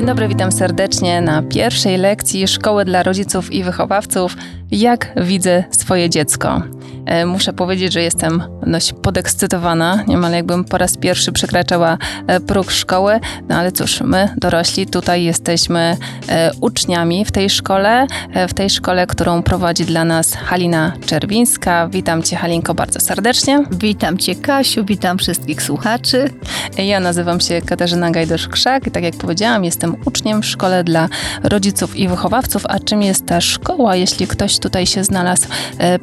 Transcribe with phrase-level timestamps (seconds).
[0.00, 4.36] Dzień dobry, witam serdecznie na pierwszej lekcji Szkoły dla Rodziców i Wychowawców.
[4.70, 6.62] Jak widzę swoje dziecko?
[7.06, 12.70] E, muszę powiedzieć, że jestem dość podekscytowana, niemal jakbym po raz pierwszy przekraczała e, próg
[12.70, 13.20] szkoły.
[13.48, 15.96] No ale cóż, my dorośli tutaj jesteśmy
[16.28, 18.06] e, uczniami w tej szkole,
[18.48, 21.88] w tej szkole, którą prowadzi dla nas Halina Czerwińska.
[21.88, 23.64] Witam Cię, Halinko, bardzo serdecznie.
[23.70, 26.30] Witam Cię, Kasiu, witam wszystkich słuchaczy.
[26.78, 31.08] Ja nazywam się Katarzyna Gajdosz-Krzak i tak jak powiedziałam, jestem uczniem w szkole dla
[31.42, 32.62] rodziców i wychowawców.
[32.68, 35.48] A czym jest ta szkoła, jeśli ktoś tutaj się znalazł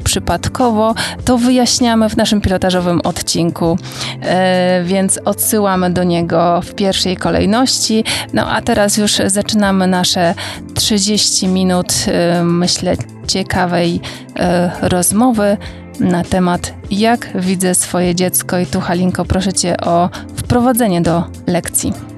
[0.03, 0.86] przypadkowo?
[1.25, 3.77] To wyjaśniamy w naszym pilotażowym odcinku,
[4.21, 8.03] e, więc odsyłamy do niego w pierwszej kolejności.
[8.33, 10.33] No a teraz już zaczynamy nasze
[10.73, 12.95] 30 minut, e, myślę,
[13.27, 14.01] ciekawej
[14.39, 15.57] e, rozmowy
[15.99, 18.59] na temat jak widzę swoje dziecko.
[18.59, 22.16] I tu Halinko, proszę Cię o wprowadzenie do lekcji.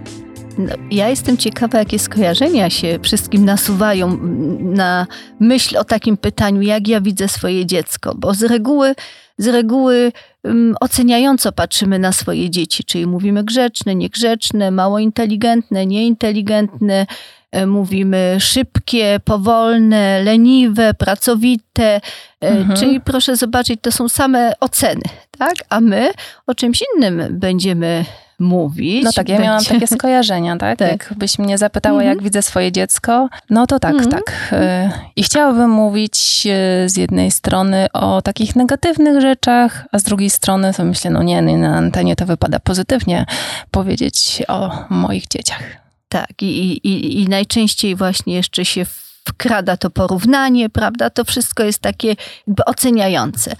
[0.59, 4.17] No, ja jestem ciekawa, jakie skojarzenia się wszystkim nasuwają
[4.59, 5.07] na
[5.39, 8.95] myśl o takim pytaniu, jak ja widzę swoje dziecko, bo z reguły,
[9.37, 10.11] z reguły
[10.43, 17.05] um, oceniająco patrzymy na swoje dzieci, czyli mówimy grzeczne, niegrzeczne, mało inteligentne, nieinteligentne,
[17.51, 22.01] e, mówimy szybkie, powolne, leniwe, pracowite, e,
[22.41, 22.79] mhm.
[22.79, 25.01] czyli proszę zobaczyć, to są same oceny,
[25.37, 25.55] tak?
[25.69, 26.11] A my
[26.47, 28.05] o czymś innym będziemy
[28.39, 29.03] mówić.
[29.03, 30.79] No tak, ja miałam takie skojarzenia, tak?
[30.89, 31.07] tak.
[31.09, 32.23] Jakbyś mnie zapytała, jak mhm.
[32.23, 34.11] widzę swoje dziecko, no to tak, mhm.
[34.11, 34.53] tak.
[34.53, 36.47] Y, I chciałabym mówić
[36.85, 41.23] y, z jednej strony o takich negatywnych rzeczach, a z drugiej strony to myślę, no
[41.23, 43.25] nie, na antenie to wypada pozytywnie
[43.71, 45.63] powiedzieć o moich dzieciach.
[46.09, 48.85] Tak, i, i, i najczęściej właśnie jeszcze się
[49.29, 51.09] wkrada to porównanie, prawda?
[51.09, 52.15] To wszystko jest takie
[52.47, 53.55] jakby oceniające.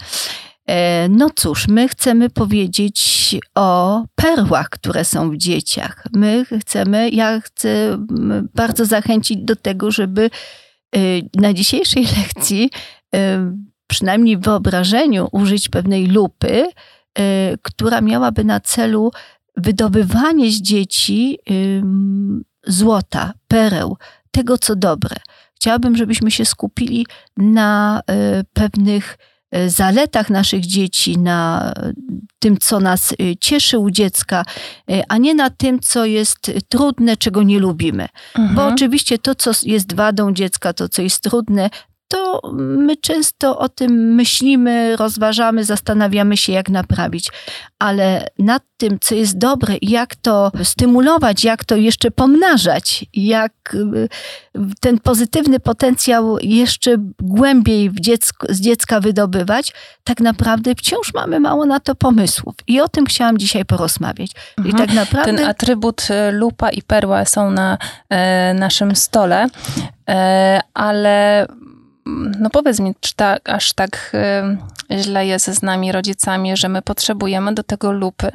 [0.66, 6.04] E, no cóż, my chcemy powiedzieć o perłach, które są w dzieciach.
[6.12, 7.98] My chcemy, ja chcę
[8.54, 10.30] bardzo zachęcić do tego, żeby
[10.96, 10.98] e,
[11.34, 12.70] na dzisiejszej lekcji,
[13.14, 13.52] e,
[13.86, 16.66] przynajmniej w wyobrażeniu, użyć pewnej lupy,
[17.62, 19.10] która miałaby na celu
[19.56, 21.38] wydobywanie z dzieci
[22.66, 23.96] złota, pereł,
[24.30, 25.16] tego co dobre.
[25.54, 27.06] Chciałabym, żebyśmy się skupili
[27.36, 28.00] na
[28.52, 29.18] pewnych
[29.66, 31.72] zaletach naszych dzieci, na
[32.38, 34.44] tym, co nas e, cieszy u dziecka,
[34.90, 38.08] e, a nie na tym, co jest trudne, czego nie lubimy.
[38.34, 38.56] Mhm.
[38.56, 41.70] Bo oczywiście to, co jest wadą dziecka, to, co jest trudne,
[42.10, 47.30] to my często o tym myślimy, rozważamy, zastanawiamy się, jak naprawić.
[47.78, 54.08] Ale nad tym, co jest dobre, jak to stymulować, jak to jeszcze pomnażać, jak y,
[54.80, 59.72] ten pozytywny potencjał jeszcze głębiej dziecku, z dziecka wydobywać,
[60.04, 62.54] tak naprawdę wciąż mamy mało na to pomysłów.
[62.66, 64.30] I o tym chciałam dzisiaj porozmawiać.
[64.58, 64.76] Mhm.
[64.76, 65.36] I tak naprawdę...
[65.36, 67.78] Ten atrybut y, lupa i perła są na
[68.08, 69.46] e, naszym stole,
[70.08, 71.46] e, ale
[72.40, 74.12] no powiedz mi, czy tak, aż tak
[74.90, 78.32] y, źle jest z nami rodzicami, że my potrzebujemy do tego lupy?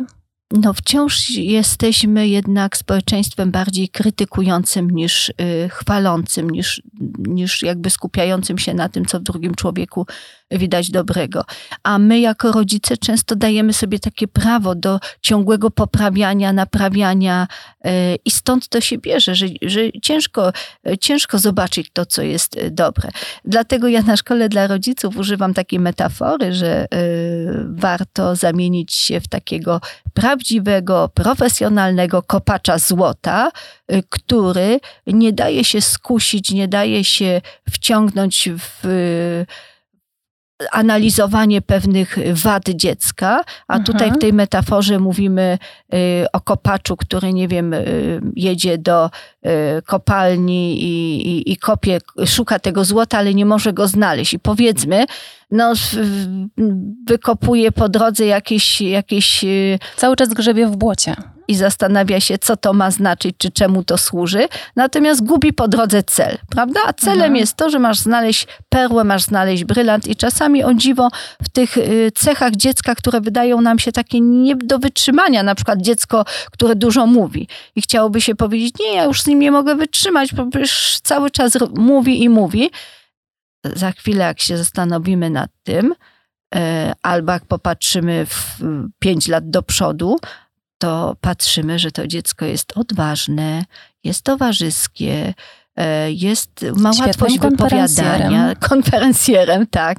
[0.52, 5.34] No wciąż jesteśmy jednak społeczeństwem bardziej krytykującym niż y,
[5.70, 6.82] chwalącym, niż,
[7.18, 10.06] niż jakby skupiającym się na tym, co w drugim człowieku
[10.52, 11.46] widać dobrego.
[11.84, 17.48] A my jako rodzice często dajemy sobie takie prawo do ciągłego poprawiania, naprawiania
[17.86, 20.52] e, i stąd to się bierze, że, że ciężko,
[21.00, 23.10] ciężko zobaczyć to, co jest e, dobre.
[23.46, 26.88] Dlatego ja na szkole dla rodziców używam takiej metafory, że e,
[27.66, 29.82] warto zamienić się w takiego
[30.14, 33.52] prawdziwego, profesjonalnego kopacza złota,
[34.10, 39.46] który nie daje się skusić, nie daje się wciągnąć w
[40.72, 44.22] analizowanie pewnych wad dziecka, a tutaj w mhm.
[44.22, 45.58] tej metaforze mówimy
[45.94, 49.10] y, o kopaczu, który, nie wiem, y, jedzie do
[49.46, 49.50] y,
[49.82, 54.34] kopalni i, i, i kopie, szuka tego złota, ale nie może go znaleźć.
[54.34, 55.06] I powiedzmy,
[55.52, 55.74] no,
[57.08, 59.46] wykopuje po drodze jakieś, jakieś.
[59.96, 63.98] Cały czas grzebie w błocie i zastanawia się, co to ma znaczyć, czy czemu to
[63.98, 66.80] służy, natomiast gubi po drodze cel, prawda?
[66.86, 67.36] A celem mhm.
[67.36, 71.10] jest to, że masz znaleźć perłę, masz znaleźć brylant i czasami on dziwo
[71.44, 75.82] w tych y, cechach dziecka, które wydają nam się takie nie do wytrzymania, na przykład
[75.82, 79.76] dziecko, które dużo mówi i chciałoby się powiedzieć, nie, ja już z nim nie mogę
[79.76, 82.72] wytrzymać, bo już cały czas mówi i mówi.
[83.76, 85.96] Za chwilę, jak się zastanowimy nad tym,
[86.56, 88.60] e, albo jak popatrzymy w
[89.00, 90.18] pięć lat do przodu,
[90.78, 93.66] to patrzymy, że to dziecko jest odważne,
[94.04, 95.34] jest towarzyskie,
[95.76, 99.98] e, jest, ma łatwość wypowiadania, konferencjerem, tak.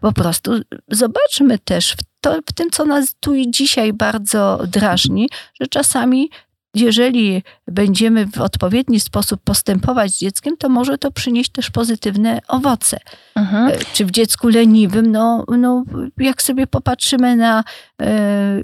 [0.00, 0.52] Po prostu
[0.88, 5.28] zobaczmy też w, to, w tym, co nas tu i dzisiaj bardzo drażni,
[5.60, 6.30] że czasami
[6.74, 12.98] jeżeli będziemy w odpowiedni sposób postępować z dzieckiem, to może to przynieść też pozytywne owoce.
[13.34, 13.68] Mhm.
[13.68, 15.84] E, Czy w dziecku leniwym, no, no
[16.18, 17.64] jak sobie popatrzymy na,
[18.02, 18.62] e,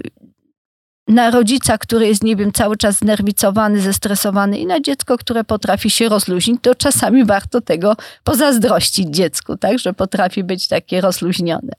[1.07, 5.89] na rodzica, który jest, nie wiem, cały czas znerwicowany, zestresowany i na dziecko, które potrafi
[5.89, 11.73] się rozluźnić, to czasami warto tego pozazdrościć dziecku, tak, że potrafi być takie rozluźnione.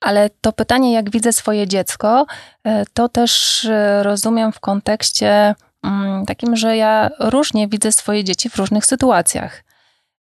[0.00, 2.26] Ale to pytanie, jak widzę swoje dziecko,
[2.64, 8.50] e, to też e, rozumiem w kontekście mm, takim, że ja różnie widzę swoje dzieci
[8.50, 9.65] w różnych sytuacjach.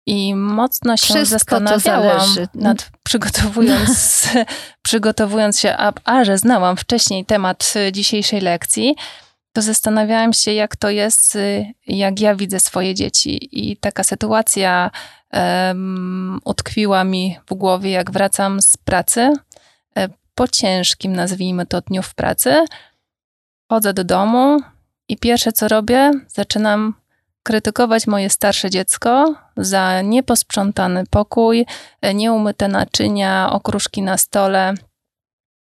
[0.08, 4.28] I mocno się Wszystko zastanawiałam nad przygotowując,
[4.88, 8.96] przygotowując się, a, a że znałam wcześniej temat e, dzisiejszej lekcji,
[9.52, 13.48] to zastanawiałam się, jak to jest, e, jak ja widzę swoje dzieci.
[13.70, 14.90] I taka sytuacja
[15.30, 19.32] em, utkwiła mi w głowie, jak wracam z pracy,
[19.98, 22.64] e, po ciężkim, nazwijmy to, dniu w pracy.
[23.68, 24.60] Chodzę do domu
[25.08, 26.94] i pierwsze co robię, zaczynam
[27.48, 31.66] krytykować moje starsze dziecko za nieposprzątany pokój,
[32.14, 34.74] nieumyte naczynia, okruszki na stole.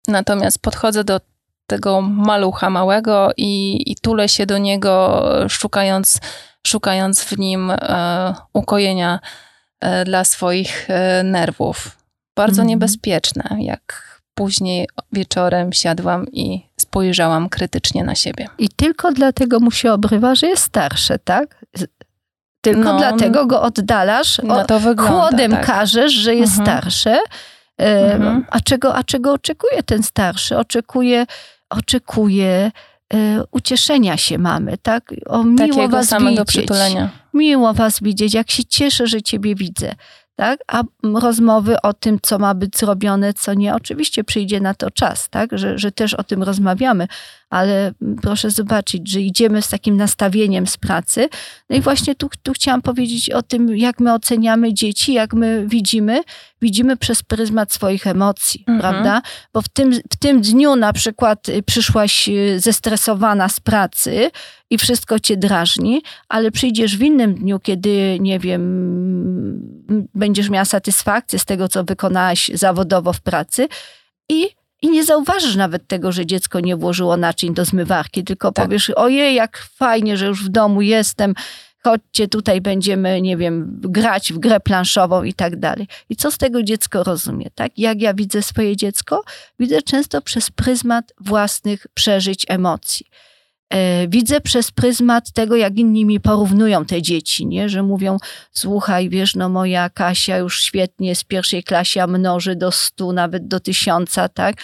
[0.07, 1.19] Natomiast podchodzę do
[1.67, 6.19] tego malucha małego i, i tulę się do niego, szukając,
[6.67, 9.19] szukając w nim e, ukojenia
[9.79, 11.97] e, dla swoich e, nerwów.
[12.35, 12.67] Bardzo Mhm.
[12.67, 18.47] niebezpieczne, jak później wieczorem siadłam i spojrzałam krytycznie na siebie.
[18.57, 21.65] I tylko dlatego mu się obrywa, że jest starsze, tak?
[22.61, 25.65] Tylko No, dlatego go oddalasz, No wygląda chłodem tak.
[25.65, 26.77] każesz, że jest Mhm.
[26.77, 27.17] starsze.
[27.81, 28.45] E, Mhm.
[28.51, 30.57] A, czego, a czego oczekuje ten starszy?
[30.57, 31.25] Oczekuje,
[31.69, 32.71] oczekuje
[33.13, 35.13] e, ucieszenia się mamy, tak?
[35.25, 36.47] O miło Takiego was samego widzieć.
[36.47, 37.09] przytulenia.
[37.33, 39.95] Miło was widzieć, jak się cieszę, że ciebie widzę.
[40.35, 40.59] Tak?
[40.67, 45.29] A rozmowy o tym, co ma być zrobione, co nie, oczywiście przyjdzie na to czas,
[45.29, 45.57] tak?
[45.57, 47.07] że, że też o tym rozmawiamy,
[47.53, 47.91] ale
[48.21, 51.29] proszę zobaczyć, że idziemy z takim nastawieniem z pracy.
[51.69, 55.65] No i właśnie tu, tu chciałam powiedzieć o tym, jak my oceniamy dzieci, jak my
[55.67, 56.21] widzimy.
[56.61, 58.79] Widzimy przez pryzmat swoich emocji, Mhm.
[58.79, 59.21] prawda?
[59.53, 64.31] Bo w tym, w tym dniu na przykład y, przyszłaś y, zestresowana z pracy
[64.69, 68.63] i wszystko cię drażni, ale przyjdziesz w innym dniu, kiedy, nie wiem,
[70.15, 73.67] będziesz miała satysfakcję z tego, co wykonałaś zawodowo w pracy
[74.29, 74.49] i,
[74.83, 78.65] i nie zauważysz nawet tego, że dziecko nie włożyło naczyń do zmywarki, tylko Tak.
[78.65, 81.33] powiesz, ojej, jak fajnie, że już w domu jestem,
[81.83, 85.87] chodźcie tutaj, będziemy, nie wiem, grać w grę planszową i tak dalej.
[86.09, 87.71] I co z tego dziecko rozumie, tak?
[87.77, 89.23] Jak ja widzę swoje dziecko?
[89.59, 93.05] Widzę często przez pryzmat własnych przeżyć, emocji.
[93.73, 97.69] E, Widzę przez pryzmat tego, jak inni mi porównują te dzieci, nie?
[97.69, 98.17] że mówią,
[98.51, 103.47] słuchaj, wiesz, no moja Kasia już świetnie z pierwszej klasy a mnoży do stu, nawet
[103.47, 104.55] do tysiąca, tak?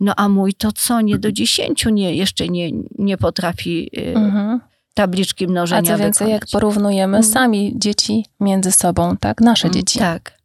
[0.00, 4.60] No a mój to co, nie do dziesięciu nie, jeszcze nie, nie potrafi e, Mhm.
[4.94, 6.52] tabliczki A mnożenia co więcej, jak wykonać.
[6.52, 7.30] porównujemy Mm.
[7.30, 9.40] sami dzieci między sobą, tak?
[9.40, 9.98] Nasze Mm, dzieci.
[9.98, 10.37] Tak.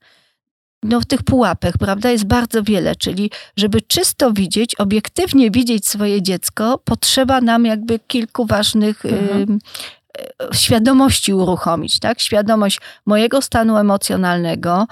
[0.83, 6.21] No w tych pułapek, prawda, jest bardzo wiele, czyli żeby czysto widzieć, obiektywnie widzieć swoje
[6.21, 9.41] dziecko, potrzeba nam jakby kilku ważnych Mhm.
[9.41, 9.59] ym,
[10.51, 12.19] e, świadomości uruchomić, tak?
[12.19, 14.87] Świadomość mojego stanu emocjonalnego,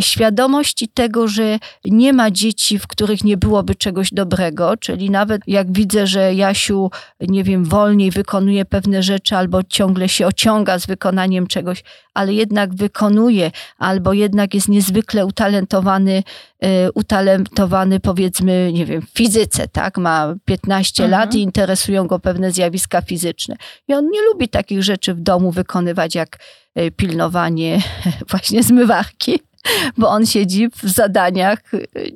[0.00, 5.72] świadomości tego, że nie ma dzieci, w których nie byłoby czegoś dobrego, czyli nawet jak
[5.72, 6.90] widzę, że Jasiu,
[7.20, 12.74] nie wiem, wolniej wykonuje pewne rzeczy albo ciągle się ociąga z wykonaniem czegoś, ale jednak
[12.74, 16.22] wykonuje, albo jednak jest niezwykle utalentowany,
[16.62, 19.98] e, utalentowany powiedzmy, nie wiem, w fizyce, tak?
[19.98, 21.20] Ma 15 Mhm.
[21.20, 23.56] lat i interesują go pewne zjawiska fizyczne.
[23.88, 26.38] I on nie lubi takich rzeczy w domu wykonywać, jak
[26.74, 27.82] e, pilnowanie
[28.30, 29.40] właśnie zmywarki,
[29.98, 31.58] bo on siedzi w zadaniach,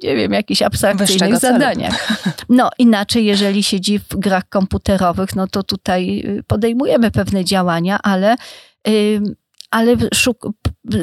[0.02, 2.08] nie wiem, jakichś abstrakcyjnych zadaniach.
[2.48, 8.36] No inaczej, jeżeli siedzi w grach komputerowych, no to tutaj y, podejmujemy pewne działania, ale,
[9.70, 10.52] ale szuk-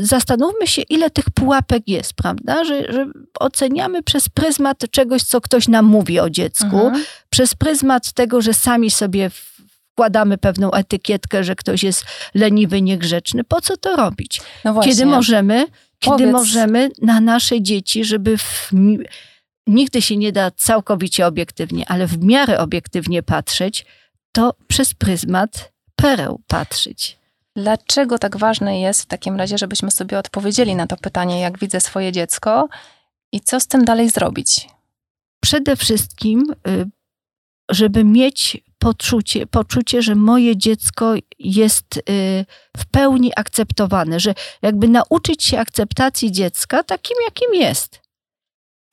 [0.01, 2.63] zastanówmy się, ile tych pułapek jest, prawda?
[2.63, 3.05] Że, że
[3.39, 7.03] oceniamy przez pryzmat czegoś, co ktoś nam mówi o dziecku, Mhm.
[7.29, 9.29] przez pryzmat tego, że sami sobie
[9.93, 13.43] wkładamy pewną etykietkę, że ktoś jest leniwy, niegrzeczny.
[13.43, 14.41] Po co to robić?
[14.65, 14.79] No.
[14.81, 15.65] Kiedy możemy,
[15.99, 18.71] kiedy Powiedz- możemy na nasze dzieci, żeby w,
[19.67, 23.85] nigdy się nie da całkowicie obiektywnie, ale w miarę obiektywnie patrzeć,
[24.31, 27.17] to przez pryzmat pereł patrzeć.
[27.55, 31.81] Dlaczego tak ważne jest w takim razie, żebyśmy sobie odpowiedzieli na to pytanie, jak widzę
[31.81, 32.69] swoje dziecko
[33.31, 34.69] i co z tym dalej zrobić?
[35.41, 36.85] Przede wszystkim, y,
[37.71, 42.01] żeby mieć poczucie, poczucie, że moje dziecko jest y,
[42.77, 48.07] w pełni akceptowane, że jakby nauczyć się akceptacji dziecka takim, jakim jest.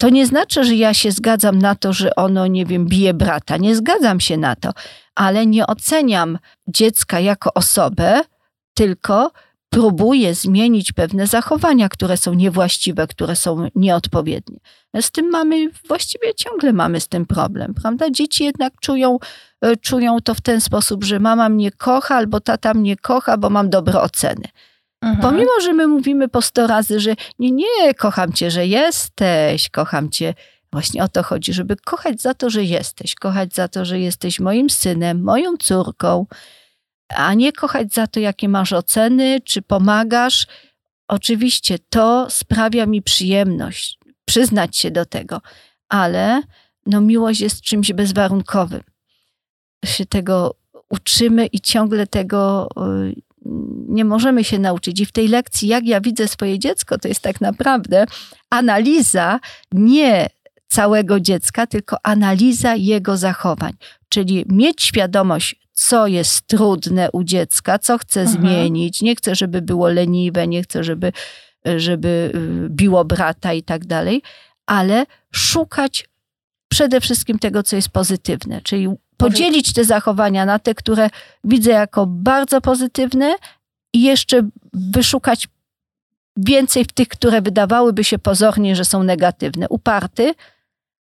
[0.01, 3.57] To nie znaczy, że ja się zgadzam na to, że ono, nie wiem, bije brata.
[3.57, 4.71] Nie zgadzam się na to,
[5.15, 6.39] ale nie oceniam
[6.69, 8.21] dziecka jako osobę,
[8.75, 9.31] tylko
[9.71, 14.59] próbuję zmienić pewne zachowania, które są niewłaściwe, które są nieodpowiednie.
[15.01, 18.11] Z tym mamy, właściwie ciągle mamy z tym problem, prawda?
[18.11, 19.19] Dzieci jednak czują,
[19.61, 23.51] e, czują to w ten sposób, że mama mnie kocha albo tata mnie kocha, bo
[23.51, 24.49] mam dobre oceny.
[25.05, 25.23] Mhm.
[25.23, 30.11] Pomimo, że my mówimy po sto razy, że nie, nie, kocham cię, że jesteś, kocham
[30.11, 30.35] cię.
[30.73, 34.41] Właśnie o to chodzi, żeby kochać za to, że jesteś, kochać za to, że jesteś
[34.41, 36.27] moim synem, moją córką,
[37.09, 40.47] a nie kochać za to, jakie masz oceny, czy pomagasz.
[41.09, 45.41] Oczywiście to sprawia mi przyjemność, przyznać się do tego,
[45.89, 46.43] ale
[46.87, 48.83] no, miłość jest czymś bezwarunkowym.
[49.85, 50.55] Się tego
[50.89, 52.69] uczymy i ciągle tego
[53.07, 53.15] y,
[53.89, 55.01] nie możemy się nauczyć.
[55.01, 58.07] I w tej lekcji, jak ja widzę swoje dziecko, to jest tak naprawdę
[58.51, 59.41] analiza
[59.73, 60.29] nie
[60.69, 63.73] całego dziecka, tylko analiza jego zachowań.
[64.09, 68.41] Czyli mieć świadomość, co jest trudne u dziecka, co chcę mhm.
[68.41, 69.03] zmienić.
[69.03, 71.13] Nie chcę, żeby było leniwe, nie chcę, żeby,
[71.77, 74.23] żeby y, biło brata i tak dalej,
[74.67, 76.09] ale szukać
[76.69, 81.11] przede wszystkim tego, co jest pozytywne, czyli podzielić te zachowania na te, które
[81.45, 83.35] widzę jako bardzo pozytywne
[83.93, 84.43] i jeszcze
[84.73, 85.49] wyszukać
[86.37, 89.69] więcej w tych, które wydawałyby się pozornie, że są negatywne.
[89.69, 90.35] Uparty,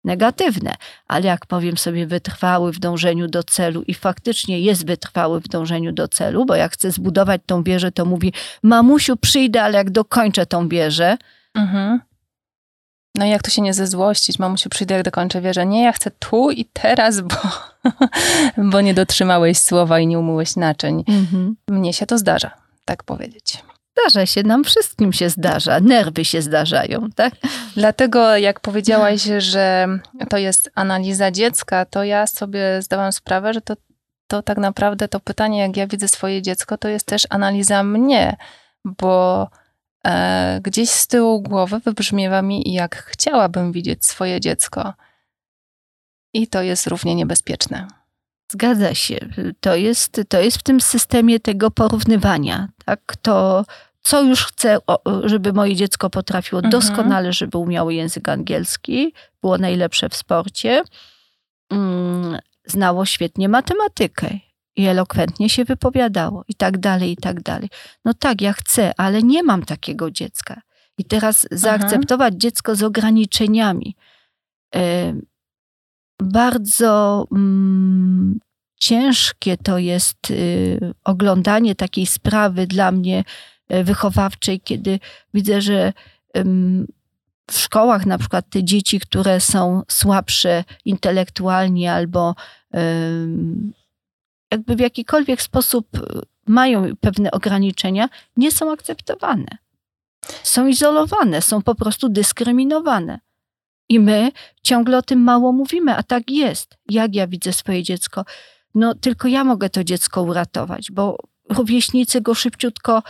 [0.04, 0.74] negatywne,
[1.08, 5.92] ale jak powiem sobie wytrwały w dążeniu do celu i faktycznie jest wytrwały w dążeniu
[5.92, 10.46] do celu, bo jak chcę zbudować tą wieżę, to mówi mamusiu przyjdę, ale jak dokończę
[10.46, 11.18] tą wieżę,
[11.56, 12.00] mhm.
[13.16, 14.40] No i jak to się nie zezłościć?
[14.40, 15.66] Mamusiu, przyjdę, jak dokończę wieżę.
[15.66, 17.36] Nie, ja chcę tu i teraz, bo,
[18.72, 21.04] bo nie dotrzymałeś słowa i nie umyłeś naczyń.
[21.08, 21.56] Mhm.
[21.68, 22.52] Mnie się to zdarza,
[22.86, 23.64] tak powiedzieć.
[24.02, 25.80] Zdarza się, nam wszystkim się zdarza.
[25.80, 27.34] Nerwy się zdarzają, tak?
[27.76, 29.88] Dlatego, jak powiedziałaś, że
[30.30, 33.74] to jest analiza dziecka, to ja sobie zdałam sprawę, że to,
[34.28, 38.36] to tak naprawdę to pytanie, jak ja widzę swoje dziecko, to jest też analiza mnie,
[38.86, 39.48] bo
[40.06, 44.94] e, gdzieś z tyłu głowy wybrzmiewa mi, jak chciałabym widzieć swoje dziecko.
[46.34, 47.88] I to jest równie niebezpieczne.
[48.52, 49.20] Zgadza się.
[49.60, 52.68] To jest, to jest w tym systemie tego porównywania.
[52.86, 53.16] Tak?
[53.22, 53.66] To,
[54.02, 54.78] co już chcę,
[55.24, 56.72] żeby moje dziecko potrafiło mhm.
[56.72, 60.84] doskonale, żeby umiało język angielski, było najlepsze w sporcie,
[61.72, 64.30] mm, znało świetnie matematykę
[64.76, 67.70] i elokwentnie się wypowiadało i tak dalej, i tak dalej.
[68.06, 70.62] No tak, ja chcę, ale nie mam takiego dziecka.
[70.98, 71.60] I teraz mhm.
[71.60, 73.96] zaakceptować dziecko z ograniczeniami.
[76.22, 78.40] Bardzo mm,
[78.80, 85.00] ciężkie to jest y, oglądanie takiej sprawy dla mnie y, wychowawczej, kiedy
[85.34, 85.94] widzę, że
[87.52, 92.36] w szkołach na przykład te dzieci, które są słabsze intelektualnie albo
[94.52, 99.48] jakby w jakikolwiek sposób y, mają pewne ograniczenia, nie są akceptowane.
[100.44, 103.20] Są izolowane, są po prostu dyskryminowane.
[103.90, 104.32] I my
[104.64, 106.78] ciągle o tym mało mówimy, a tak jest.
[106.90, 108.26] Jak ja widzę swoje dziecko?
[108.76, 111.18] No tylko ja mogę to dziecko uratować, bo
[111.50, 113.04] rówieśnicy go szybciutko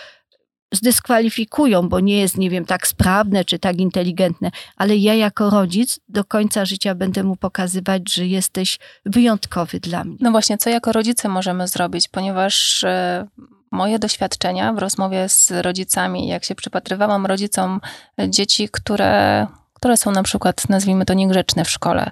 [0.73, 5.99] zdyskwalifikują, bo nie jest, nie wiem, tak sprawne czy tak inteligentne, ale ja jako rodzic
[6.09, 10.17] do końca życia będę mu pokazywać, że jesteś wyjątkowy dla mnie.
[10.19, 13.27] No właśnie, co jako rodzice możemy zrobić, ponieważ e,
[13.71, 17.81] moje doświadczenia w rozmowie z rodzicami, jak się przypatrywałam rodzicom
[18.27, 22.11] dzieci, które, które są na przykład, nazwijmy to, niegrzeczne w szkole,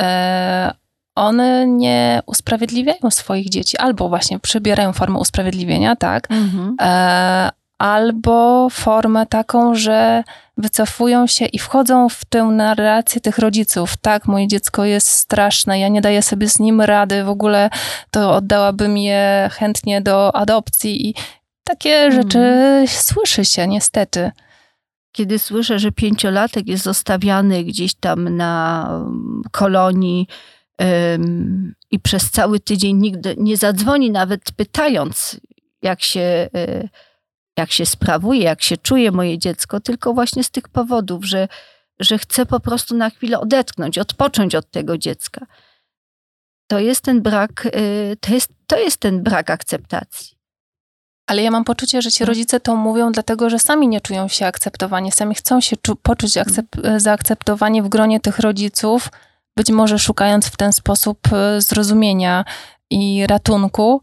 [0.00, 0.74] e,
[1.14, 6.76] one nie usprawiedliwiają swoich dzieci, albo właśnie przybierają formę usprawiedliwienia, tak, mhm.
[7.78, 10.24] Albo formę taką, że
[10.56, 13.96] wycofują się i wchodzą w tę narrację tych rodziców.
[13.96, 17.70] Tak, moje dziecko jest straszne, ja nie daję sobie z nim rady, w ogóle
[18.10, 21.14] to oddałabym je chętnie do adopcji i
[21.64, 22.12] takie mhm.
[22.12, 22.40] rzeczy
[22.88, 24.30] słyszy się niestety
[25.16, 30.26] kiedy słyszę, że pięciolatek jest zostawiany gdzieś tam na mm, kolonii
[31.90, 35.40] i przez cały tydzień nikt nie zadzwoni, nawet pytając,
[35.82, 36.88] jak się, e,
[37.56, 41.48] jak się sprawuje, jak się czuje moje dziecko, tylko właśnie z tych powodów, że,
[42.00, 45.46] że chcę po prostu na chwilę odetchnąć, odpocząć od tego dziecka.
[46.70, 47.70] To jest ten brak, e,
[48.16, 50.36] to jest, to jest ten brak akceptacji.
[51.26, 52.28] Ale ja mam poczucie, że ci tak.
[52.28, 56.66] rodzice to mówią, dlatego że sami nie czują się akceptowani, sami chcą się poczuć akcep
[56.96, 59.08] zaakceptowani w gronie tych rodziców,
[59.56, 62.44] być może szukając w ten sposób e, zrozumienia
[62.90, 64.00] i ratunku,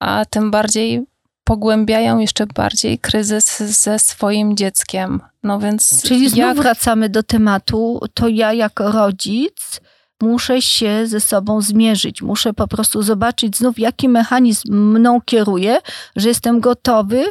[0.00, 1.06] a tym bardziej
[1.46, 5.20] pogłębiają jeszcze bardziej kryzys ze swoim dzieckiem.
[5.42, 6.02] No więc.
[6.02, 6.56] Czyli znów jak...
[6.56, 9.80] wracamy do tematu, to ja jako rodzic
[10.22, 12.22] muszę się ze sobą zmierzyć.
[12.22, 15.78] Muszę po prostu zobaczyć znów, jaki mechanizm mną kieruje,
[16.16, 17.24] że jestem gotowy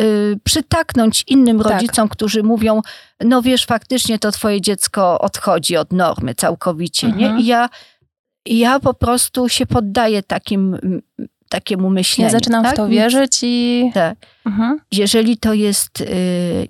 [0.00, 1.72] y, przytaknąć innym Tak.
[1.72, 2.80] rodzicom, którzy mówią,
[3.24, 7.36] no wiesz, faktycznie to twoje dziecko odchodzi od normy całkowicie, Mhm.
[7.36, 7.42] nie?
[7.42, 7.68] I ja,
[8.46, 10.78] ja po prostu się poddaję takim,
[11.54, 12.26] takiemu myśleniu.
[12.26, 12.74] Ja zaczynam tak?
[12.74, 13.90] w to Nic- wierzyć i.
[13.94, 14.78] Tak Mhm.
[14.92, 16.06] jeżeli to jest, y,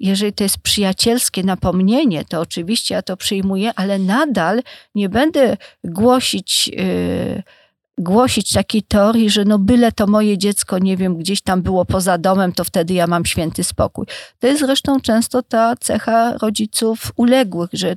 [0.00, 4.62] jeżeli to jest przyjacielskie napomnienie, to oczywiście ja to przyjmuję, ale nadal
[4.94, 7.42] nie będę głosić, y,
[7.98, 12.18] głosić takiej teorii, że no byle to moje dziecko, nie wiem, gdzieś tam było poza
[12.18, 14.06] domem, to wtedy ja mam święty spokój.
[14.38, 17.96] To jest zresztą często ta cecha rodziców uległych, że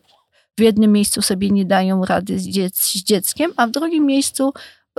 [0.58, 4.54] w jednym miejscu sobie nie dają rady z, dziec- z dzieckiem, a w drugim miejscu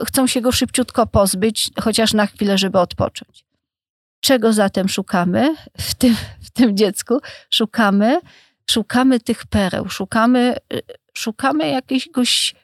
[0.06, 3.44] chcą się go szybciutko pozbyć, chociaż na chwilę, żeby odpocząć.
[4.20, 7.18] Czego zatem szukamy w tym, w tym dziecku?
[7.50, 8.20] Szukamy,
[8.70, 10.82] szukamy tych pereł, szukamy, y,
[11.14, 12.54] szukamy jakiegoś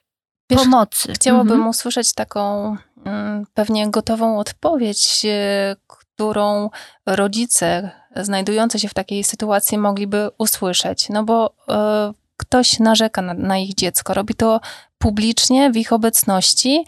[0.51, 1.13] Wiesz, pomocy.
[1.13, 1.69] Chciałabym Mhm.
[1.69, 6.71] usłyszeć taką mm, pewnie gotową odpowiedź, e, którą
[7.07, 11.09] rodzice znajdujący się w takiej sytuacji mogliby usłyszeć.
[11.09, 14.61] No bo e, ktoś narzeka na, na ich dziecko, robi to
[14.99, 16.85] publicznie, w ich obecności,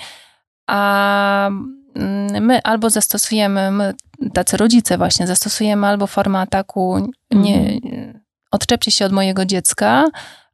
[0.67, 1.51] a
[1.95, 3.95] mm, my albo zastosujemy, my,
[4.35, 7.81] tacy rodzice właśnie, zastosujemy albo formę ataku nie,
[8.51, 10.05] odczepcie się od mojego dziecka,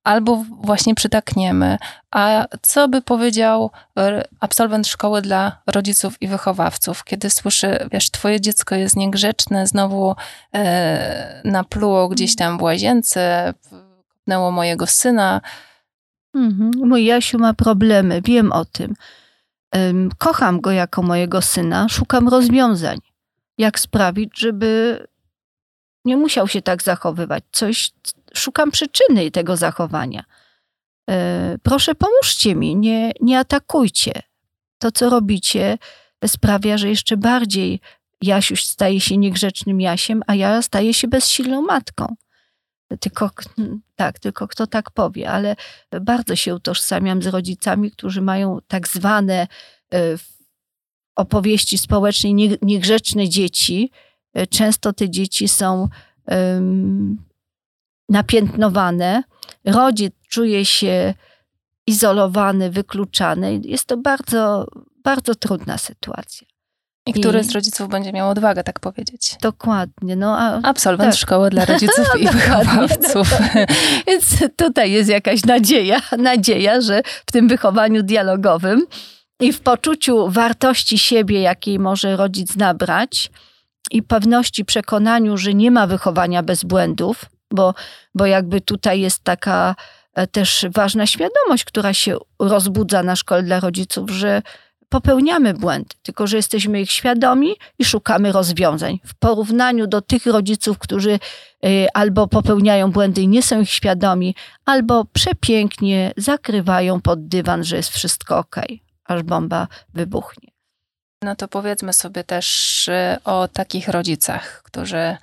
[0.05, 1.79] albo właśnie przytakniemy.
[2.11, 8.41] A co by powiedział r- absolwent szkoły dla rodziców i wychowawców, kiedy słyszy, wiesz, twoje
[8.41, 10.15] dziecko jest niegrzeczne, znowu
[10.55, 13.55] e, napluło gdzieś tam w łazience,
[14.23, 15.41] kopnęło mojego syna.
[16.35, 16.71] Mhm.
[16.89, 18.95] Mój Jasiu ma problemy, wiem o tym.
[20.19, 22.99] Kocham go jako mojego syna, szukam rozwiązań.
[23.59, 24.99] Jak sprawić, żeby
[26.05, 27.45] nie musiał się tak zachowywać.
[27.53, 27.91] Coś,
[28.35, 30.25] szukam przyczyny tego zachowania.
[31.11, 34.13] E, Proszę, pomóżcie mi, nie, nie atakujcie.
[34.79, 35.79] To, co robicie,
[36.27, 37.81] sprawia, że jeszcze bardziej
[38.23, 42.15] Jasiuś staje się niegrzecznym Jasiem, a ja staję się bezsilną matką.
[43.01, 43.31] Tylko,
[43.97, 45.57] tak, tylko kto tak powie, ale
[46.01, 49.47] bardzo się utożsamiam z rodzicami, którzy mają tak zwane
[49.95, 49.99] e,
[51.17, 53.91] opowieści społecznej nie- niegrzeczne dzieci.
[54.35, 55.89] E, Często te dzieci są
[58.09, 59.23] napiętnowane.
[59.65, 61.15] Rodzic czuje się
[61.87, 63.61] izolowany, wykluczany.
[63.65, 64.67] Jest to bardzo,
[65.05, 66.49] bardzo trudna sytuacja.
[67.07, 69.37] I który I- z rodziców będzie miał odwagę tak powiedzieć?
[69.43, 70.17] Dokładnie.
[70.17, 71.21] No, a Absolwent Tak.
[71.21, 72.43] szkoły dla rodziców i Dokładnie.
[72.59, 73.29] wychowawców.
[74.07, 74.25] Więc
[74.57, 78.87] tutaj jest jakaś nadzieja, nadzieja, że w tym wychowaniu dialogowym
[79.41, 83.31] i w poczuciu wartości siebie, jakiej może rodzic nabrać,
[83.91, 87.75] i pewności, przekonaniu, że nie ma wychowania bez błędów, bo,
[88.15, 89.75] bo jakby tutaj jest taka
[90.15, 94.43] e, też ważna świadomość, która się rozbudza na szkole dla rodziców, że
[94.97, 99.01] popełniamy błędy, tylko że jesteśmy ich świadomi i szukamy rozwiązań.
[99.05, 101.19] W porównaniu do tych rodziców, którzy
[101.65, 107.77] y, albo popełniają błędy i nie są ich świadomi, albo przepięknie zakrywają pod dywan, że
[107.77, 108.57] jest wszystko ok,
[109.05, 110.49] aż bomba wybuchnie.
[111.23, 115.17] No to powiedzmy sobie też e, o takich rodzicach, którzy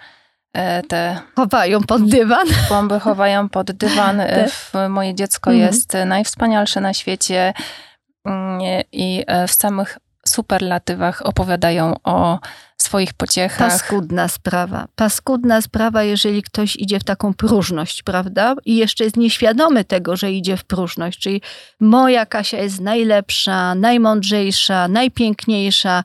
[0.53, 2.47] e, te Chowają pod dywan.
[2.69, 4.21] bomby chowają pod dywan.
[4.73, 4.89] Tak.
[4.89, 5.67] Moje dziecko Mhm.
[5.67, 7.53] jest najwspanialsze na świecie
[8.91, 12.39] i e, w samych superlatywach opowiadają o
[12.77, 13.69] swoich pociechach.
[13.71, 14.87] Paskudna sprawa.
[14.95, 18.55] Paskudna sprawa, jeżeli ktoś idzie w taką próżność, prawda?
[18.65, 21.19] I jeszcze jest nieświadomy tego, że idzie w próżność.
[21.19, 21.41] Czyli
[21.79, 26.03] moja Kasia jest najlepsza, najmądrzejsza, najpiękniejsza.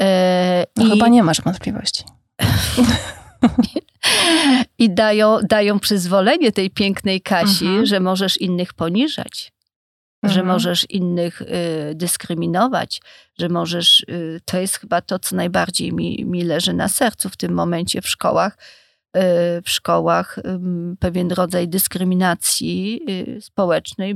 [0.00, 2.04] e, No i, chyba nie masz wątpliwości.
[4.78, 7.86] I dają, dają przyzwolenie tej pięknej Kasi, Mhm.
[7.86, 9.52] że możesz innych poniżać.
[10.24, 10.46] Że Mhm.
[10.46, 11.46] możesz innych y,
[11.94, 13.00] dyskryminować,
[13.38, 14.00] że możesz.
[14.00, 18.02] Y, to jest chyba to, co najbardziej mi, mi leży na sercu w tym momencie
[18.02, 18.58] w szkołach.
[19.16, 19.20] Y,
[19.62, 20.38] w szkołach
[21.00, 23.00] pewien rodzaj dyskryminacji
[23.38, 24.14] y, społecznej.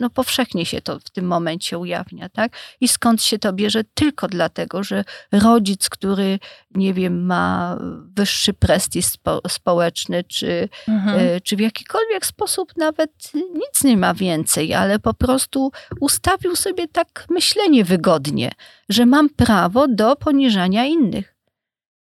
[0.00, 2.56] No powszechnie się to w tym momencie ujawnia, tak?
[2.80, 3.84] I skąd się to bierze?
[3.94, 6.38] Tylko dlatego, że rodzic, który,
[6.74, 7.78] nie wiem, ma
[8.16, 11.20] wyższy prestiż spo, społeczny, czy, Mhm.
[11.20, 16.88] y, czy w jakikolwiek sposób nawet nic nie ma więcej, ale po prostu ustawił sobie
[16.88, 18.50] tak myślenie wygodnie,
[18.88, 21.33] że mam prawo do poniżania innych.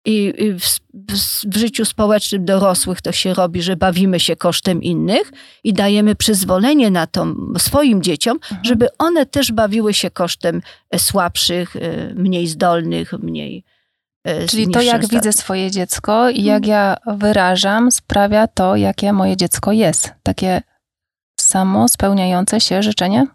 [0.05, 0.79] I w,
[1.11, 5.31] w, w życiu społecznym dorosłych to się robi, że bawimy się kosztem innych
[5.63, 8.65] i dajemy przyzwolenie na to swoim dzieciom, Mhm.
[8.65, 10.61] żeby one też bawiły się kosztem
[10.91, 13.63] e, słabszych, e, mniej zdolnych, mniej,
[14.23, 19.37] e, Czyli to, jak widzę swoje dziecko i jak ja wyrażam, sprawia to, jakie moje
[19.37, 20.13] dziecko jest.
[20.23, 20.61] Takie
[21.39, 23.27] samo spełniające się życzenie?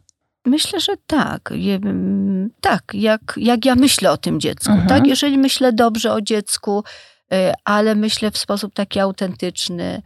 [0.47, 1.53] Myślę, że tak.
[1.53, 4.71] Mm, tak, jak, jak ja myślę o tym dziecku.
[4.71, 4.89] Mhm.
[4.89, 6.85] Tak, jeżeli myślę dobrze o dziecku,
[7.33, 10.03] y, ale myślę w sposób taki autentyczny,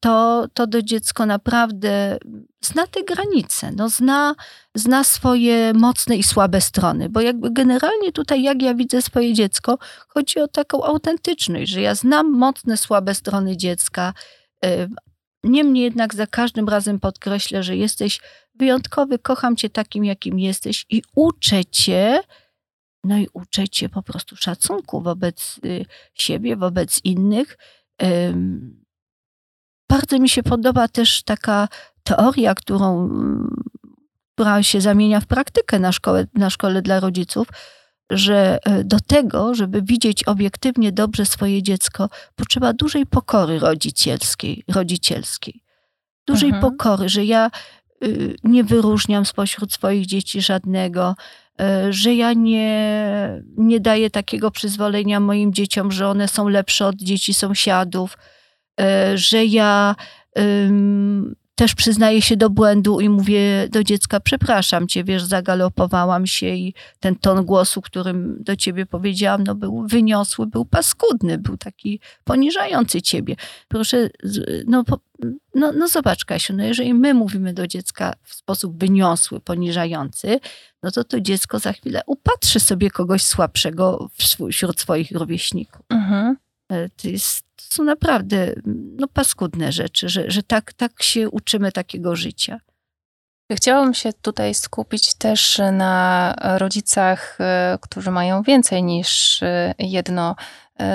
[0.00, 2.18] to, to do dziecko naprawdę
[2.60, 4.34] zna te granice, no zna,
[4.74, 9.78] zna swoje mocne i słabe strony, bo jakby generalnie tutaj, jak ja widzę swoje dziecko,
[10.08, 14.12] chodzi o taką autentyczność, że ja znam mocne, słabe strony dziecka.
[15.44, 18.20] Niemniej jednak za każdym razem podkreślę, że jesteś
[18.54, 22.20] wyjątkowy, kocham cię takim, jakim jesteś i uczę cię,
[23.04, 27.58] no i uczę cię po prostu szacunku wobec y, siebie, wobec innych.
[29.90, 31.68] Bardzo mi się podoba też taka
[32.02, 33.08] teoria, którą,
[34.34, 37.48] która się zamienia w praktykę na szkole, na szkole dla rodziców,
[38.10, 44.64] że e, do tego, żeby widzieć obiektywnie dobrze swoje dziecko, potrzeba dużej pokory rodzicielskiej.
[44.68, 45.62] rodzicielskiej.
[46.26, 46.62] Dużej Mhm.
[46.62, 47.50] pokory, że ja
[48.04, 51.14] y, nie wyróżniam spośród swoich dzieci żadnego,
[51.60, 56.96] y, że ja nie, nie daję takiego przyzwolenia moim dzieciom, że one są lepsze od
[56.96, 58.18] dzieci sąsiadów,
[58.80, 59.94] y, że ja
[61.56, 66.74] też przyznaję się do błędu i mówię do dziecka, przepraszam cię, wiesz, zagalopowałam się i
[67.00, 73.02] ten ton głosu, którym do ciebie powiedziałam, no był wyniosły, był paskudny, był taki poniżający
[73.02, 73.36] ciebie.
[73.68, 74.08] Proszę,
[74.66, 74.84] no,
[75.54, 80.40] no, no zobacz Kasiu, no jeżeli my mówimy do dziecka w sposób wyniosły, poniżający,
[80.82, 84.10] no to to dziecko za chwilę upatrzy sobie kogoś słabszego
[84.50, 85.82] wśród swoich rówieśników.
[85.88, 86.36] Mhm.
[86.72, 88.52] E, To, jest, to są naprawdę
[88.96, 92.60] no, paskudne rzeczy, że, że tak, tak się uczymy takiego życia.
[93.52, 100.36] Chciałabym się tutaj skupić też na rodzicach, e, którzy mają więcej niż e, jedno,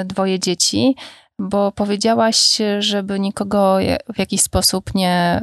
[0.06, 0.96] dwoje dzieci,
[1.40, 3.78] bo powiedziałaś, żeby nikogo
[4.14, 5.42] w jakiś sposób nie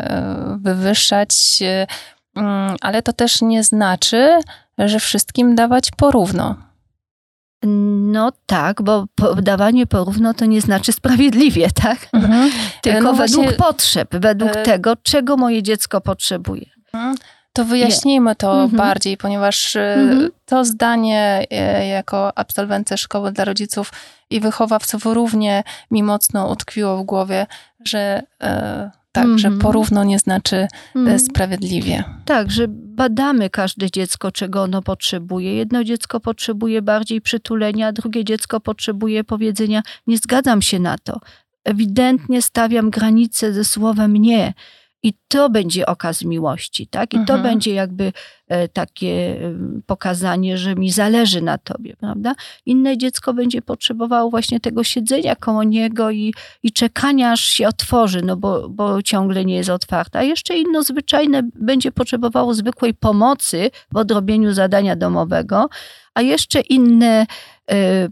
[0.61, 1.59] wywyższać,
[2.37, 4.41] mm, ale to też nie znaczy,
[4.79, 6.68] że wszystkim dawać porówno.
[7.63, 11.99] No tak, bo podawanie porówno to nie znaczy sprawiedliwie, tak?
[12.83, 16.67] Tylko No według właśnie, potrzeb, według e, tego, czego moje dziecko potrzebuje.
[16.93, 17.15] Mhm.
[17.53, 18.71] To wyjaśnijmy to Mhm.
[18.71, 20.31] bardziej, ponieważ e, Mhm.
[20.47, 23.93] to zdanie e, jako absolwentce szkoły dla rodziców
[24.31, 27.47] i wychowawców równie mi mocno utkwiło w głowie,
[27.85, 28.23] że
[29.13, 29.59] tak, że Mhm.
[29.59, 30.67] porówno nie znaczy
[30.97, 31.19] Mhm.
[31.19, 32.05] sprawiedliwie.
[32.25, 35.55] Tak, że badamy każde dziecko, czego ono potrzebuje.
[35.55, 41.21] Jedno dziecko potrzebuje bardziej przytulenia, drugie dziecko potrzebuje powiedzenia: Nie zgadzam się na to.
[41.65, 44.55] Ewidentnie stawiam granicę ze słowem nie.
[45.03, 47.15] I to będzie okaz miłości, tak?
[47.15, 47.43] I to Mhm.
[47.43, 48.13] będzie jakby
[48.49, 49.55] e, takie e,
[49.87, 52.35] pokazanie, że mi zależy na tobie, prawda?
[52.67, 58.23] Inne dziecko będzie potrzebowało właśnie tego siedzenia koło niego i, i czekania, aż się otworzy,
[58.23, 60.19] no bo, bo ciągle nie jest otwarta.
[60.19, 65.69] A jeszcze inno zwyczajne będzie potrzebowało zwykłej pomocy w odrobieniu zadania domowego,
[66.15, 67.27] a jeszcze inne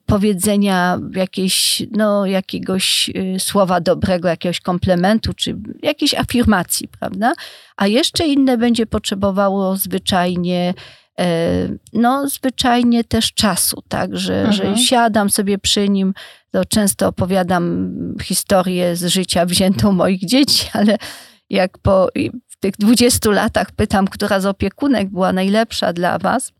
[0.06, 7.32] powiedzenia jakieś, no, jakiegoś y, słowa dobrego, jakiegoś komplementu, czy jakiejś afirmacji, prawda?
[7.76, 10.74] A jeszcze inne będzie potrzebowało zwyczajnie
[11.20, 11.24] y,
[11.92, 14.52] no, zwyczajnie też czasu, tak, że, Mhm.
[14.52, 16.14] że siadam sobie przy nim,
[16.50, 17.92] to często opowiadam
[18.22, 20.98] historię z życia wziętą moich dzieci, ale
[21.50, 22.08] jak po
[22.60, 26.52] tych 20 latach pytam, która z opiekunek była najlepsza dla was,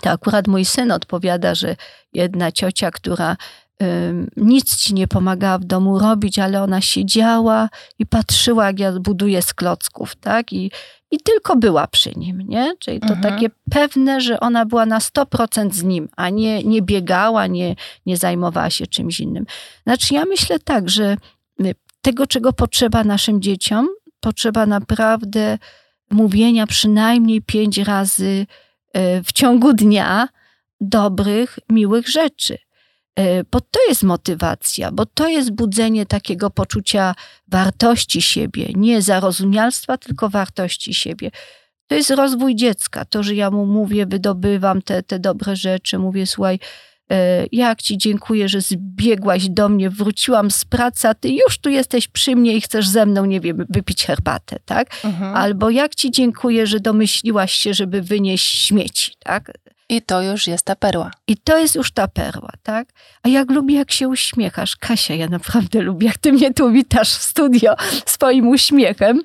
[0.00, 1.76] to akurat mój syn odpowiada, że
[2.12, 3.36] jedna ciocia, która
[4.36, 9.42] nic ci nie pomagała w domu robić, ale ona siedziała i patrzyła, jak ja buduję
[9.42, 10.52] z klocków, tak?
[10.52, 10.70] I,
[11.10, 12.72] i tylko była przy nim, nie?
[12.78, 13.22] Czyli to Mhm.
[13.22, 18.16] takie pewne, że ona była na 100% z nim, a nie, nie biegała, nie, nie
[18.16, 19.46] zajmowała się czymś innym.
[19.82, 21.16] Znaczy ja myślę tak, że
[21.60, 23.88] y, tego, czego potrzeba naszym dzieciom,
[24.20, 25.58] potrzeba naprawdę
[26.10, 28.46] mówienia przynajmniej pięć razy
[29.24, 30.28] w ciągu dnia
[30.80, 32.58] dobrych, miłych rzeczy.
[33.20, 37.14] Y, Bo to jest motywacja, bo to jest budzenie takiego poczucia
[37.48, 41.30] wartości siebie, nie zarozumialstwa, tylko wartości siebie.
[41.86, 43.04] To jest rozwój dziecka.
[43.04, 46.58] To, że ja mu mówię, wydobywam te, te dobre rzeczy, mówię, słuchaj, y,
[47.52, 52.08] jak ci dziękuję, że zbiegłaś do mnie, wróciłam z pracy, a ty już tu jesteś
[52.08, 54.88] przy mnie i chcesz ze mną, nie wiem, wypić herbatę, tak?
[55.04, 55.36] Mhm.
[55.36, 59.52] Albo jak ci dziękuję, że domyśliłaś się, żeby wynieść śmieci, tak?
[59.88, 61.10] I to już jest ta perła.
[61.26, 62.88] I to jest już ta perła, tak?
[63.22, 64.76] A jak lubię, jak się uśmiechasz.
[64.76, 67.74] Kasia, ja naprawdę lubię, jak ty mnie tu witasz w studio
[68.06, 69.22] swoim uśmiechem.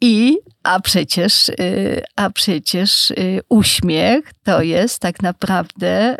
[0.00, 6.16] I, a przecież, y, a przecież y, uśmiech to jest tak naprawdę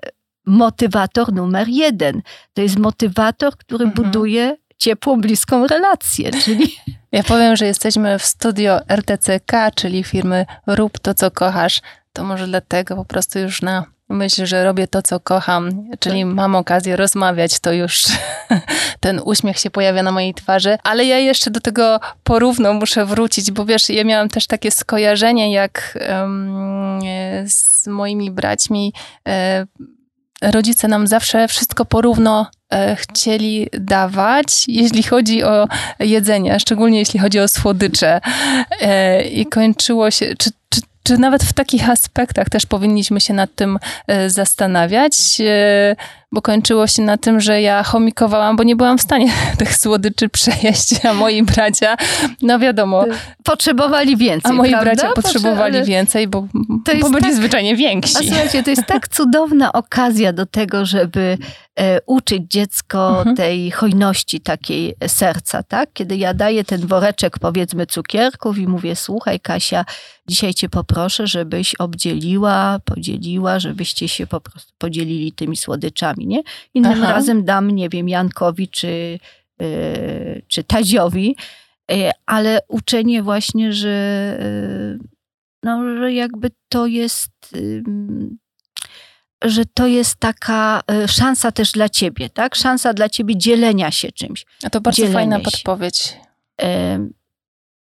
[0.51, 2.23] motywator numer jeden.
[2.55, 4.05] To jest motywator, który Mhm.
[4.05, 6.77] buduje ciepłą, bliską relację, czyli
[7.13, 11.81] Ja powiem, że jesteśmy w studio RTCK, czyli firmy Rób to, co kochasz.
[12.13, 16.55] To może dlatego po prostu już na myśl, że robię to, co kocham, czyli mam
[16.55, 18.05] okazję rozmawiać, to już
[19.01, 20.79] ten uśmiech się pojawia na mojej twarzy.
[20.83, 25.53] Ale ja jeszcze do tego porówno muszę wrócić, bo wiesz, ja miałam też takie skojarzenie,
[25.53, 26.29] jak e,
[27.47, 28.93] z moimi braćmi.
[29.29, 29.67] E,
[30.43, 37.41] rodzice nam zawsze wszystko porówno e, chcieli dawać, jeśli chodzi o jedzenie, szczególnie jeśli chodzi
[37.41, 38.21] o słodycze.
[38.81, 43.55] E, I kończyło się, czy, czy, czy nawet w takich aspektach też powinniśmy się nad
[43.55, 45.15] tym e, zastanawiać,
[46.33, 50.29] bo kończyło się na tym, że ja chomikowałam, bo nie byłam w stanie tych słodyczy
[50.29, 51.97] przejeść, a moi bracia,
[52.43, 53.05] no wiadomo,
[53.45, 54.51] potrzebowali więcej.
[54.53, 54.85] a moi prawda?
[54.95, 56.47] bracia potrzebowali Potrze- więcej, bo,
[57.01, 58.15] bo byli tak- zwyczajnie A więksi.
[58.27, 61.39] słuchajcie, to jest tak cudowna okazja do tego, żeby
[61.81, 63.37] e, uczyć dziecko Mhm.
[63.37, 65.93] tej hojności takiej serca, tak?
[65.93, 69.85] Kiedy ja daję ten woreczek, powiedzmy, cukierków i mówię, słuchaj Kasia,
[70.29, 76.43] dzisiaj cię poproszę, żebyś obdzieliła, podzieliła, żebyście się po prostu podzielili tymi słodyczami, nie?
[76.75, 77.13] Innym Aha.
[77.13, 79.19] razem dam, nie wiem, Jankowi czy,
[79.61, 79.67] e,
[80.49, 81.37] czy Tadziowi,
[81.93, 83.89] e, ale uczenie właśnie, że
[84.41, 85.21] e,
[85.63, 87.31] no, że jakby to jest,
[89.45, 92.55] że to jest taka y, szansa też dla ciebie, tak?
[92.55, 94.47] Szansa dla ciebie dzielenia się czymś.
[94.63, 95.45] A to bardzo fajna się.
[95.45, 96.17] podpowiedź.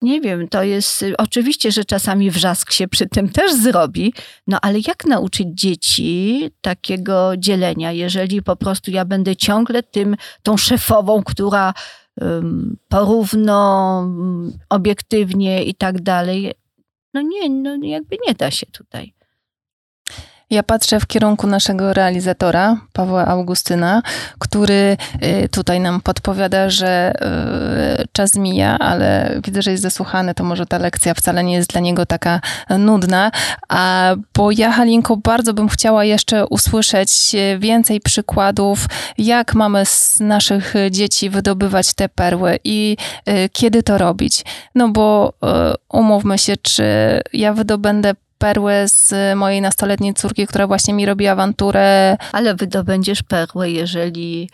[0.02, 4.14] Nie wiem, to jest y, oczywiście, że czasami wrzask się przy tym też zrobi,
[4.48, 10.58] no ale jak nauczyć dzieci takiego dzielenia, jeżeli po prostu ja będę ciągle tym, tą
[10.58, 11.74] szefową, która
[12.22, 14.08] ym, porówno,
[14.70, 16.54] obiektywnie i tak dalej.
[17.14, 19.14] No nie, no jakby nie da się tutaj.
[20.52, 24.02] Ja patrzę w kierunku naszego realizatora, Pawła Augustyna,
[24.40, 24.98] który
[25.44, 27.14] y, tutaj nam podpowiada, że
[28.02, 31.70] y, czas mija, ale widzę, że jest zasłuchany, to może ta lekcja wcale nie jest
[31.70, 33.32] dla niego taka nudna.
[33.70, 38.86] A bo ja, Halinko, bardzo bym chciała jeszcze usłyszeć y, więcej przykładów,
[39.18, 42.98] jak mamy z naszych dzieci wydobywać te perły i
[43.52, 44.46] kiedy to robić.
[44.76, 45.34] No bo
[45.90, 46.84] umówmy się, czy
[47.34, 52.18] ja wydobędę perły z mojej nastoletniej córki, która właśnie mi robi awanturę.
[52.32, 54.50] Ale wydobędziesz perłę, jeżeli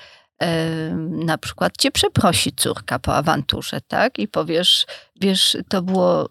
[1.09, 4.19] na przykład cię przeprosi córka po awanturze, tak?
[4.19, 4.85] I powiesz,
[5.21, 6.27] wiesz, to było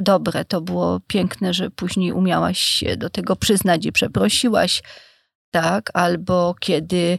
[0.00, 4.82] dobre, to było piękne, że później umiałaś się do tego przyznać i przeprosiłaś,
[5.50, 5.90] tak?
[5.94, 7.18] Albo kiedy,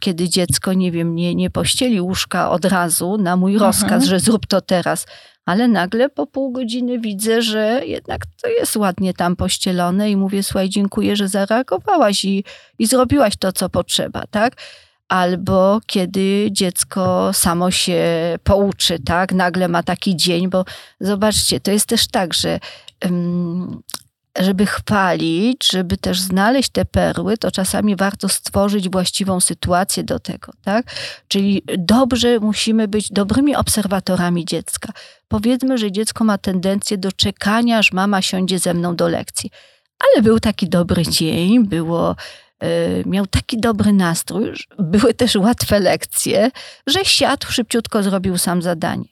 [0.00, 3.68] kiedy dziecko, nie wiem, nie, nie pościeli łóżka od razu na mój Mhm.
[3.70, 5.06] rozkaz, że zrób to teraz,
[5.48, 10.42] ale nagle po pół godziny widzę, że jednak to jest ładnie tam pościelone i mówię,
[10.42, 12.44] słuchaj, dziękuję, że zareagowałaś i,
[12.78, 14.56] i zrobiłaś to, co potrzeba, tak?
[15.08, 18.04] Albo kiedy dziecko samo się
[18.44, 19.32] pouczy, tak?
[19.32, 20.64] Nagle ma taki dzień, bo
[21.00, 22.60] zobaczcie, to jest też tak, że
[23.04, 23.82] ym,
[24.38, 30.52] żeby chwalić, żeby też znaleźć te perły, to czasami warto stworzyć właściwą sytuację do tego,
[30.64, 30.86] tak?
[31.28, 34.92] Czyli dobrze musimy być dobrymi obserwatorami dziecka.
[35.28, 39.50] Powiedzmy, że dziecko ma tendencję do czekania, aż mama siądzie ze mną do lekcji.
[39.98, 42.16] Ale był taki dobry dzień, było,
[42.62, 46.50] y, miał taki dobry nastrój, były też łatwe lekcje,
[46.86, 49.04] że siadł, szybciutko zrobił sam zadanie.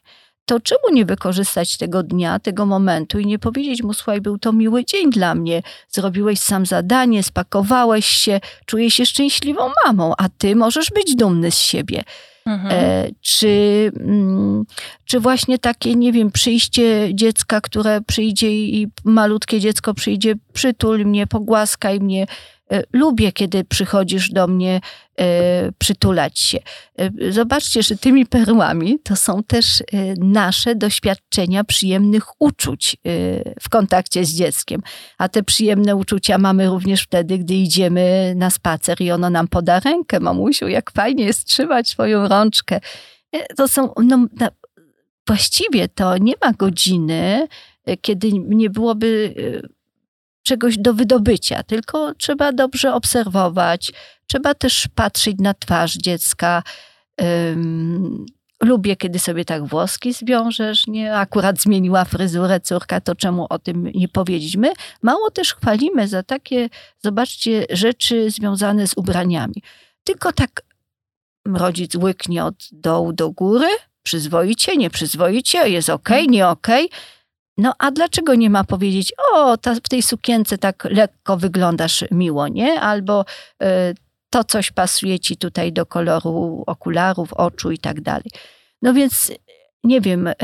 [0.47, 4.53] To czemu nie wykorzystać tego dnia, tego momentu i nie powiedzieć mu, słuchaj, był to
[4.53, 10.57] miły dzień dla mnie, zrobiłeś sam zadanie, spakowałeś się, czuję się szczęśliwą mamą, a ty
[10.57, 12.05] możesz być dumny z siebie.
[12.47, 12.75] Mhm.
[12.75, 14.65] E, czy, mm,
[15.05, 21.27] czy właśnie takie, nie wiem, przyjście dziecka, które przyjdzie i malutkie dziecko przyjdzie, przytul mnie,
[21.27, 22.27] pogłaskaj mnie.
[22.73, 24.81] E, Lubię, kiedy przychodzisz do mnie
[25.21, 26.59] e, przytulać się.
[26.99, 29.83] E, Zobaczcie, że tymi perłami to są też
[30.19, 32.97] nasze doświadczenia przyjemnych uczuć
[33.61, 34.83] w kontakcie z dzieckiem.
[35.19, 39.81] A te przyjemne uczucia mamy również wtedy, gdy idziemy na spacer i ono nam poda
[39.81, 40.21] rękę.
[40.21, 42.81] Mamusiu, jak fajnie jest trzymać swoją rączkę.
[43.57, 44.27] To są, no,
[45.27, 47.49] właściwie to nie ma godziny,
[48.01, 49.35] kiedy nie byłoby
[50.47, 53.93] czegoś do wydobycia, tylko trzeba dobrze obserwować,
[54.27, 56.63] trzeba też patrzeć na twarz dziecka.
[57.23, 58.27] Ym,
[58.63, 61.15] lubię, kiedy sobie tak włoski zwiążesz, nie?
[61.15, 64.57] Akurat zmieniła fryzurę córka, to czemu o tym nie powiedzieć?
[64.57, 66.69] My mało też chwalimy za takie,
[67.05, 69.63] zobaczcie, rzeczy związane z ubraniami.
[70.05, 70.63] Tylko tak
[71.47, 73.69] rodzic łyknie od dołu do góry,
[74.03, 76.89] przyzwoicie, nieprzyzwoicie, jest okej, nie okej.
[77.59, 82.49] No a dlaczego nie ma powiedzieć, o, ta, w tej sukience tak lekko wyglądasz miło,
[82.49, 82.81] nie?
[82.81, 83.25] Albo
[83.63, 83.67] y,
[84.31, 88.31] to coś pasuje ci tutaj do koloru okularów, oczu i tak dalej.
[88.83, 89.33] No więc,
[89.85, 90.35] nie wiem, y,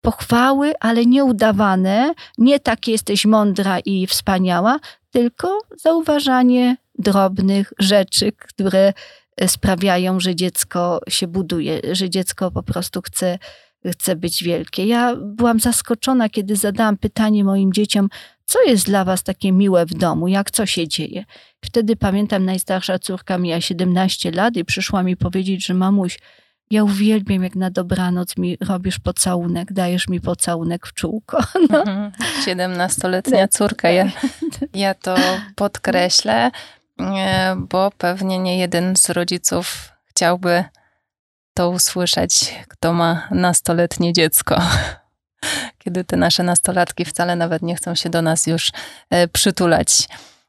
[0.00, 4.78] pochwały, ale nieudawane, nie takie jesteś mądra i wspaniała,
[5.10, 8.92] tylko zauważanie drobnych rzeczy, które
[9.46, 13.38] sprawiają, że dziecko się buduje, że dziecko po prostu chce,
[13.92, 14.86] chce być wielkie.
[14.86, 18.08] Ja byłam zaskoczona, kiedy zadałam pytanie moim dzieciom,
[18.44, 21.24] co jest dla was takie miłe w domu, jak co się dzieje.
[21.64, 26.18] Wtedy pamiętam, najstarsza córka miała 17 lat i przyszła mi powiedzieć, że mamuś,
[26.70, 31.38] ja uwielbiam, jak na dobranoc mi robisz pocałunek, dajesz mi pocałunek w czółko.
[31.70, 31.78] No.
[31.78, 32.12] Mhm.
[32.46, 34.10] 17-letnia córka, ja,
[34.74, 35.16] ja to
[35.54, 36.50] podkreślę,
[37.00, 40.64] e, bo pewnie nie jeden z rodziców chciałby
[41.58, 44.60] to usłyszeć, kto ma nastoletnie dziecko.
[45.84, 48.72] Kiedy te nasze nastolatki wcale nawet nie chcą się do nas już
[49.10, 50.08] e, przytulać.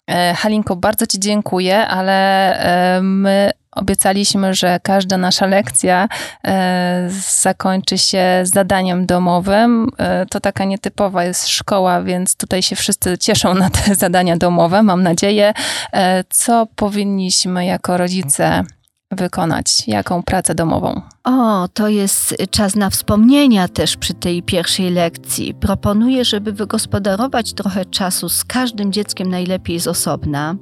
[0.09, 6.07] E, Halinko, bardzo Ci dziękuję, ale my obiecaliśmy, że każda nasza lekcja
[6.47, 7.09] e,
[7.41, 9.87] zakończy się zadaniem domowym.
[9.97, 14.83] E, to taka nietypowa jest szkoła, więc tutaj się wszyscy cieszą na te zadania domowe,
[14.83, 15.53] mam nadzieję.
[15.93, 18.63] E, co powinniśmy jako rodzice
[19.11, 19.87] wykonać?
[19.87, 21.01] Jaką pracę domową?
[21.23, 25.53] O, to jest czas na wspomnienia też przy tej pierwszej lekcji.
[25.53, 30.55] Proponuję, żeby wygospodarować trochę czasu z każdym dzieckiem, najlepiej z osobna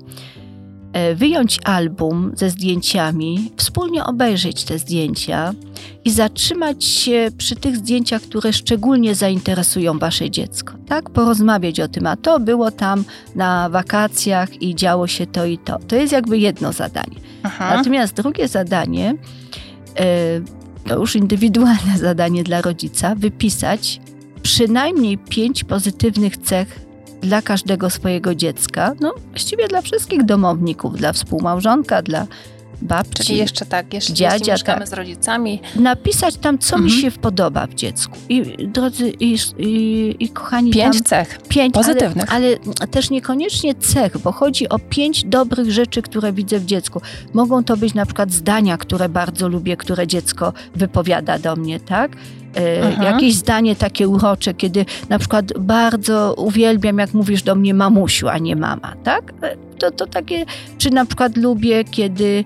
[0.98, 5.54] E, wyjąć album ze zdjęciami, wspólnie obejrzeć te zdjęcia
[6.06, 10.74] i zatrzymać się przy tych zdjęciach, które szczególnie zainteresują wasze dziecko.
[10.88, 13.04] Tak, porozmawiać o tym, a to było tam
[13.36, 15.80] na wakacjach i działo się to i to.
[15.88, 17.27] To jest jakby jedno zadanie.
[17.48, 17.76] Aha.
[17.76, 19.16] Natomiast drugie zadanie,
[20.00, 20.06] e,
[20.88, 24.02] to już indywidualne zadanie dla rodzica, wypisać
[24.42, 26.80] przynajmniej pięć pozytywnych cech
[27.22, 32.28] dla każdego swojego dziecka, no właściwie dla wszystkich domowników, dla współmałżonka, dla
[32.82, 33.24] babci.
[33.24, 34.88] Czyli jeszcze tak, jeszcze dziadzia, mieszkamy tak.
[34.88, 35.62] z rodzicami.
[35.76, 36.84] Napisać tam, co mhm.
[36.84, 38.18] mi się podoba w dziecku.
[38.30, 42.34] I drodzy i, i, i kochani, pięć tam, cech pięć pozytywnych.
[42.34, 42.48] Ale,
[42.80, 47.02] ale, też niekoniecznie cech, bo chodzi o pięć dobrych rzeczy, które widzę w dziecku.
[47.34, 52.12] Mogą to być na przykład zdania, które bardzo lubię, które dziecko wypowiada do mnie, tak?
[52.58, 53.04] E, Aha.
[53.04, 58.38] Jakieś zdanie takie urocze, kiedy na przykład bardzo uwielbiam, jak mówisz do mnie mamusiu, a
[58.38, 59.34] nie mama, tak?
[59.42, 60.46] E, to, to takie,
[60.78, 62.44] czy na przykład lubię, kiedy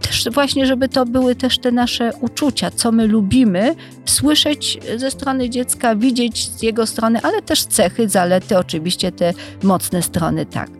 [0.00, 3.74] też właśnie, żeby to były też te nasze uczucia, co my lubimy,
[4.04, 10.02] słyszeć ze strony dziecka, widzieć z jego strony, ale też cechy, zalety, oczywiście te mocne
[10.02, 10.70] strony, tak.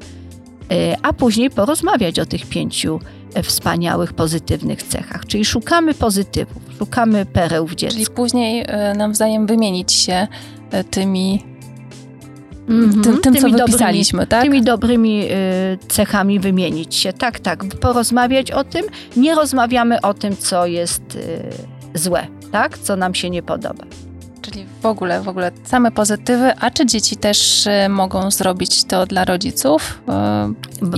[1.02, 3.00] A później porozmawiać o tych pięciu
[3.42, 5.26] wspaniałych, pozytywnych cechach.
[5.26, 7.94] Czyli szukamy pozytywów, szukamy pereł w dziecku.
[7.94, 10.26] Czyli później e, nawzajem wymienić się
[10.70, 11.51] e, tymi
[12.68, 13.20] Mm-hmm.
[13.20, 14.42] Tym, co wypisaliśmy, dobrymi, tak?
[14.42, 17.12] Tymi dobrymi y, cechami wymienić się.
[17.12, 17.64] Tak, tak.
[17.64, 18.84] Porozmawiać o tym.
[19.16, 22.78] Nie rozmawiamy o tym, co jest y, złe, tak?
[22.78, 23.84] Co nam się nie podoba.
[24.42, 29.06] Czyli w ogóle, w ogóle same pozytywy, a czy dzieci też y, mogą zrobić to
[29.06, 30.02] dla rodziców?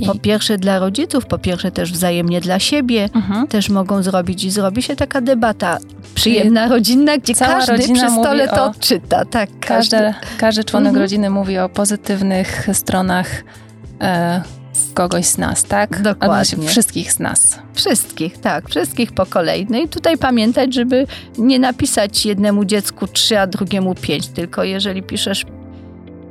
[0.01, 3.47] Y, po pierwsze dla rodziców, po pierwsze też wzajemnie dla siebie mhm.
[3.47, 5.77] też mogą zrobić i zrobi się taka debata
[6.15, 9.25] przyjemna, rodzinna, gdzie Cała każdy przy stole to odczyta.
[9.25, 11.01] Tak, każdy, każdy, każdy członek mhm.
[11.01, 13.27] rodziny mówi o pozytywnych stronach
[14.01, 14.41] e,
[14.93, 16.01] kogoś z nas, tak?
[16.01, 16.67] Dokładnie.
[16.67, 17.59] wszystkich z nas.
[17.73, 18.69] Wszystkich, tak.
[18.69, 19.67] Wszystkich po kolei.
[19.69, 25.03] No i tutaj pamiętać, żeby nie napisać jednemu dziecku trzy, a drugiemu pięć, tylko jeżeli
[25.03, 25.45] piszesz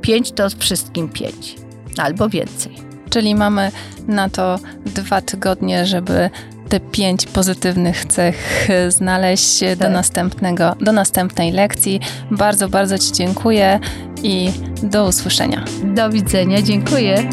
[0.01, 1.55] pięć, to wszystkim pięć.
[1.97, 2.75] Albo więcej.
[3.09, 3.71] Czyli mamy
[4.07, 6.29] na to dwa tygodnie, żeby
[6.69, 9.77] te pięć pozytywnych cech znaleźć tak.
[9.77, 11.99] do następnego, do następnej lekcji.
[12.31, 13.79] Bardzo, bardzo Ci dziękuję
[14.23, 14.51] i
[14.83, 15.65] do usłyszenia.
[15.83, 17.29] Do widzenia, dziękuję.